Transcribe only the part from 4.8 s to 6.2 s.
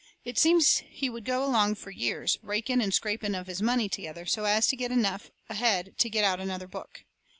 enough ahead to